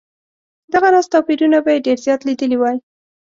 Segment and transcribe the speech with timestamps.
[0.73, 2.77] دغه راز توپیرونه به یې ډېر زیات لیدلي وای.